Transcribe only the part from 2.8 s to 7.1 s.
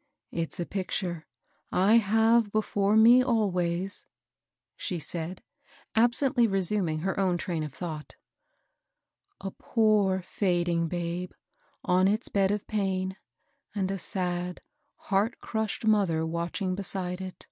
me always," she said, absently resuming